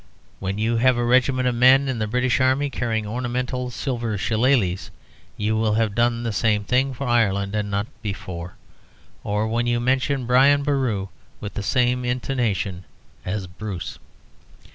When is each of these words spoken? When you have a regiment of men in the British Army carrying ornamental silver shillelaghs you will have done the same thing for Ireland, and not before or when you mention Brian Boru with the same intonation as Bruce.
When 0.39 0.57
you 0.57 0.77
have 0.77 0.97
a 0.97 1.03
regiment 1.05 1.47
of 1.47 1.53
men 1.53 1.87
in 1.87 1.99
the 1.99 2.07
British 2.07 2.41
Army 2.41 2.71
carrying 2.71 3.05
ornamental 3.05 3.69
silver 3.69 4.17
shillelaghs 4.17 4.89
you 5.37 5.55
will 5.55 5.75
have 5.75 5.93
done 5.93 6.23
the 6.23 6.31
same 6.31 6.63
thing 6.63 6.91
for 6.91 7.05
Ireland, 7.07 7.53
and 7.53 7.69
not 7.69 7.85
before 8.01 8.55
or 9.23 9.47
when 9.47 9.67
you 9.67 9.79
mention 9.79 10.25
Brian 10.25 10.63
Boru 10.63 11.09
with 11.39 11.53
the 11.53 11.61
same 11.61 12.03
intonation 12.03 12.83
as 13.27 13.45
Bruce. 13.45 13.99